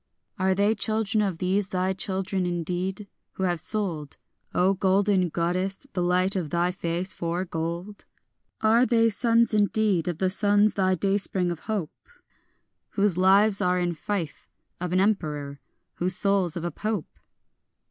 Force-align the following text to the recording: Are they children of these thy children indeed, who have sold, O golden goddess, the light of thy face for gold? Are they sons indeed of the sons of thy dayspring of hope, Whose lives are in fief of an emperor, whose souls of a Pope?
Are 0.39 0.55
they 0.55 0.73
children 0.73 1.21
of 1.21 1.37
these 1.37 1.69
thy 1.69 1.93
children 1.93 2.47
indeed, 2.47 3.07
who 3.33 3.43
have 3.43 3.59
sold, 3.59 4.17
O 4.51 4.73
golden 4.73 5.29
goddess, 5.29 5.85
the 5.93 6.01
light 6.01 6.35
of 6.35 6.49
thy 6.49 6.71
face 6.71 7.13
for 7.13 7.45
gold? 7.45 8.05
Are 8.61 8.83
they 8.83 9.11
sons 9.11 9.53
indeed 9.53 10.07
of 10.07 10.17
the 10.17 10.31
sons 10.31 10.71
of 10.71 10.75
thy 10.77 10.95
dayspring 10.95 11.51
of 11.51 11.59
hope, 11.69 11.91
Whose 12.93 13.15
lives 13.15 13.61
are 13.61 13.77
in 13.77 13.93
fief 13.93 14.49
of 14.79 14.91
an 14.91 14.99
emperor, 14.99 15.59
whose 15.97 16.15
souls 16.15 16.57
of 16.57 16.63
a 16.65 16.71
Pope? 16.71 17.19